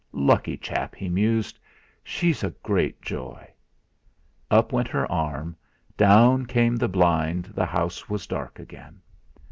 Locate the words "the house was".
7.53-8.25